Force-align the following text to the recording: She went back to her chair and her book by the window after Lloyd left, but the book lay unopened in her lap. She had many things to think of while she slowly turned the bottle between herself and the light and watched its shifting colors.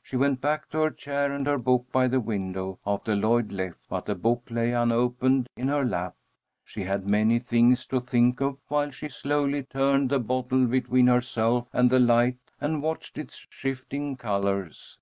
She 0.00 0.14
went 0.16 0.40
back 0.40 0.68
to 0.70 0.78
her 0.78 0.92
chair 0.92 1.32
and 1.32 1.44
her 1.48 1.58
book 1.58 1.86
by 1.90 2.06
the 2.06 2.20
window 2.20 2.78
after 2.86 3.16
Lloyd 3.16 3.50
left, 3.50 3.80
but 3.88 4.04
the 4.04 4.14
book 4.14 4.44
lay 4.48 4.70
unopened 4.70 5.48
in 5.56 5.66
her 5.66 5.84
lap. 5.84 6.14
She 6.64 6.84
had 6.84 7.10
many 7.10 7.40
things 7.40 7.84
to 7.86 7.98
think 8.00 8.40
of 8.40 8.58
while 8.68 8.92
she 8.92 9.08
slowly 9.08 9.64
turned 9.64 10.10
the 10.10 10.20
bottle 10.20 10.68
between 10.68 11.08
herself 11.08 11.66
and 11.72 11.90
the 11.90 11.98
light 11.98 12.38
and 12.60 12.80
watched 12.80 13.18
its 13.18 13.44
shifting 13.50 14.16
colors. 14.16 15.00